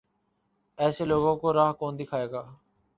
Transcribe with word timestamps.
ایسے 0.77 1.03
لوگوں 1.05 1.35
کو 1.41 1.53
راہ 1.53 1.71
کون 1.79 1.93
دکھائے 1.99 2.27
گا؟ 2.31 2.43